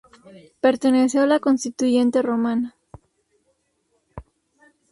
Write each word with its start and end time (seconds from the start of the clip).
Perteneció 0.61 1.21
a 1.21 1.27
la 1.27 1.39
Constituyente 1.39 2.23
romana. 2.23 2.75